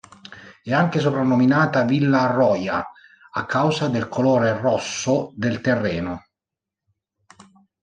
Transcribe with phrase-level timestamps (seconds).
[0.63, 2.83] È anche soprannominata "Villa Roja"
[3.33, 6.25] a causa del colore rosso del terreno.